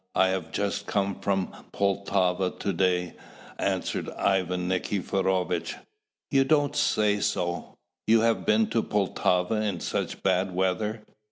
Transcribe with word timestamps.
I 0.15 0.29
have 0.29 0.51
just 0.51 0.87
come 0.87 1.19
from 1.19 1.51
Poltava 1.73 2.49
to 2.57 2.73
day," 2.73 3.13
answered 3.59 4.09
Ivan 4.17 4.67
Nikiforovitch. 4.67 5.75
"You 6.31 6.43
don't 6.43 6.75
say 6.75 7.19
so! 7.19 7.75
you 8.07 8.21
have 8.21 8.43
been 8.43 8.65
to 8.71 8.81
Poltava 8.81 9.61
in 9.61 9.79
such 9.79 10.23
bad 10.23 10.55
weather?" 10.55 11.03